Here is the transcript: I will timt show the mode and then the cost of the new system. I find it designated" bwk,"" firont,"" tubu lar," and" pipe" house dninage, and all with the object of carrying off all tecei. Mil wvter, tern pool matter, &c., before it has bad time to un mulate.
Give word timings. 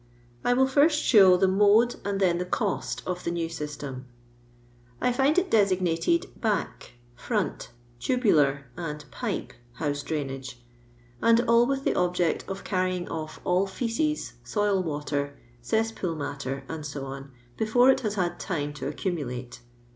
I 0.43 0.53
will 0.55 0.67
timt 0.67 0.89
show 0.91 1.37
the 1.37 1.47
mode 1.47 1.97
and 2.03 2.19
then 2.19 2.39
the 2.39 2.45
cost 2.45 3.03
of 3.05 3.23
the 3.23 3.29
new 3.29 3.47
system. 3.49 4.07
I 4.99 5.11
find 5.13 5.37
it 5.37 5.51
designated" 5.51 6.25
bwk,"" 6.41 6.93
firont,"" 7.23 7.67
tubu 7.99 8.33
lar," 8.33 8.65
and" 8.75 9.05
pipe" 9.11 9.53
house 9.79 10.01
dninage, 10.03 10.55
and 11.21 11.41
all 11.41 11.67
with 11.67 11.83
the 11.83 11.93
object 11.93 12.45
of 12.49 12.63
carrying 12.63 13.09
off 13.09 13.39
all 13.43 13.67
tecei. 13.67 14.15
Mil 14.55 14.83
wvter, 14.83 15.33
tern 15.63 15.85
pool 15.95 16.15
matter, 16.15 16.63
&c., 16.81 16.99
before 17.55 17.91
it 17.91 17.99
has 17.99 18.15
bad 18.15 18.39
time 18.39 18.73
to 18.73 18.87
un 18.87 18.93
mulate. 18.93 19.59